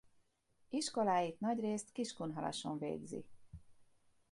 Iskoláit 0.71 1.39
nagyrészt 1.39 1.91
Kiskunhalason 1.91 2.77
végzi. 2.77 3.25